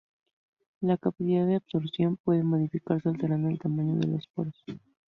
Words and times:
La 0.79 0.97
capacidad 0.97 1.45
de 1.45 1.57
adsorción 1.57 2.17
puede 2.17 2.41
modificarse 2.41 3.07
alterando 3.07 3.49
el 3.49 3.59
tamaño 3.59 3.97
de 3.97 4.07
los 4.07 4.25
poros. 4.33 4.55